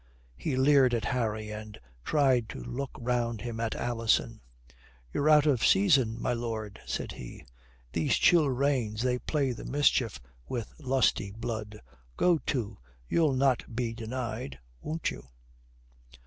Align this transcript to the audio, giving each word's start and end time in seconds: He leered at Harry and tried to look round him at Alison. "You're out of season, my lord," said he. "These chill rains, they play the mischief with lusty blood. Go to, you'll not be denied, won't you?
He 0.35 0.55
leered 0.55 0.95
at 0.95 1.05
Harry 1.05 1.51
and 1.51 1.79
tried 2.03 2.49
to 2.49 2.63
look 2.63 2.89
round 2.97 3.41
him 3.41 3.59
at 3.59 3.75
Alison. 3.75 4.41
"You're 5.13 5.29
out 5.29 5.45
of 5.45 5.63
season, 5.63 6.19
my 6.19 6.33
lord," 6.33 6.81
said 6.87 7.11
he. 7.11 7.45
"These 7.93 8.15
chill 8.15 8.49
rains, 8.49 9.03
they 9.03 9.19
play 9.19 9.51
the 9.51 9.63
mischief 9.63 10.19
with 10.47 10.73
lusty 10.79 11.29
blood. 11.29 11.79
Go 12.17 12.39
to, 12.47 12.79
you'll 13.07 13.35
not 13.35 13.75
be 13.75 13.93
denied, 13.93 14.57
won't 14.81 15.11
you? 15.11 15.27